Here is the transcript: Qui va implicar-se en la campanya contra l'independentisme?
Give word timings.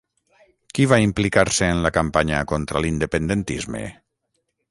Qui 0.77 0.87
va 0.93 0.97
implicar-se 1.07 1.67
en 1.75 1.83
la 1.87 1.91
campanya 1.99 2.41
contra 2.53 2.81
l'independentisme? 2.85 3.83